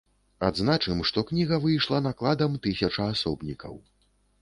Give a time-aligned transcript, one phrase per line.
[0.47, 3.83] Адзначым, што кніга выйшла накладам тысяча асобнікаў.